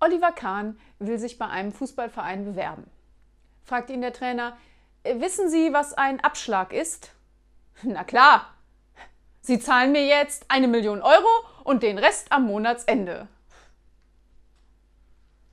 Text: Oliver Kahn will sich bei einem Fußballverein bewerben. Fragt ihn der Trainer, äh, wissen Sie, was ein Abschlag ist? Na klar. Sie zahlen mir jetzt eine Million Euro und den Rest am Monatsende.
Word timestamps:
Oliver 0.00 0.32
Kahn 0.32 0.78
will 0.98 1.18
sich 1.18 1.38
bei 1.38 1.46
einem 1.46 1.72
Fußballverein 1.72 2.44
bewerben. 2.44 2.90
Fragt 3.64 3.90
ihn 3.90 4.00
der 4.00 4.14
Trainer, 4.14 4.56
äh, 5.02 5.20
wissen 5.20 5.48
Sie, 5.50 5.72
was 5.72 5.92
ein 5.92 6.20
Abschlag 6.20 6.72
ist? 6.72 7.12
Na 7.82 8.04
klar. 8.04 8.46
Sie 9.42 9.58
zahlen 9.58 9.92
mir 9.92 10.06
jetzt 10.06 10.46
eine 10.48 10.68
Million 10.68 11.02
Euro 11.02 11.28
und 11.64 11.82
den 11.82 11.98
Rest 11.98 12.32
am 12.32 12.44
Monatsende. 12.44 13.28